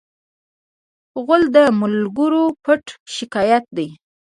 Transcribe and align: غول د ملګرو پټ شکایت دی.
غول 1.23 1.43
د 1.55 1.57
ملګرو 1.81 2.43
پټ 2.63 2.83
شکایت 3.15 3.65
دی. 3.77 3.89